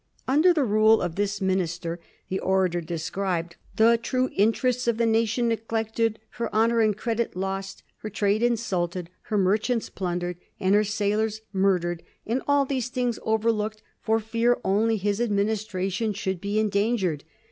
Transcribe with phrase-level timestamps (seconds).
[0.27, 4.97] Under the rule of this minister the orator described ^^ the true in terests of
[4.97, 10.73] the nation neglected, her honor and credit lost, her trade insulted, her merchants plundered, and
[10.73, 16.41] her sail ors murdered, and all these things overlooked for fear only his administration should
[16.41, 17.23] be endangered.